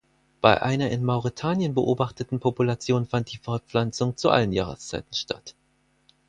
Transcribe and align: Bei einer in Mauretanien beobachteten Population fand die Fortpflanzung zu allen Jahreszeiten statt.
Bei 0.41 0.59
einer 0.63 0.89
in 0.89 1.03
Mauretanien 1.05 1.75
beobachteten 1.75 2.39
Population 2.39 3.05
fand 3.05 3.31
die 3.31 3.37
Fortpflanzung 3.37 4.17
zu 4.17 4.31
allen 4.31 4.51
Jahreszeiten 4.51 5.13
statt. 5.13 5.53